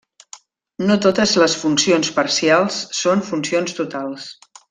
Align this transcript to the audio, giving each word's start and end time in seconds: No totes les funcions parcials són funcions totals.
No 0.87 0.95
totes 1.05 1.33
les 1.43 1.57
funcions 1.65 2.09
parcials 2.17 2.79
són 3.01 3.23
funcions 3.31 3.79
totals. 3.83 4.29